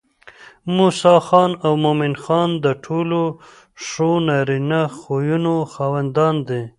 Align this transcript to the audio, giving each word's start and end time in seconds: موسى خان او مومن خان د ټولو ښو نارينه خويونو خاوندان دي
موسى 0.75 1.15
خان 1.27 1.51
او 1.65 1.73
مومن 1.83 2.13
خان 2.23 2.49
د 2.63 2.65
ټولو 2.85 3.21
ښو 3.85 4.09
نارينه 4.27 4.81
خويونو 4.99 5.55
خاوندان 5.73 6.35
دي 6.47 6.61